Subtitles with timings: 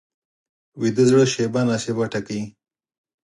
[0.79, 2.43] ویده زړه شېبه نا شېبه ټکوي